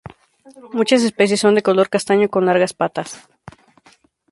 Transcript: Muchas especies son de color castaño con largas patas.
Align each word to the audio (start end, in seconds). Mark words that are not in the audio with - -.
Muchas 0.77 1.03
especies 1.03 1.39
son 1.41 1.53
de 1.53 1.61
color 1.61 1.87
castaño 1.87 2.27
con 2.27 2.47
largas 2.47 2.73
patas. 2.73 3.29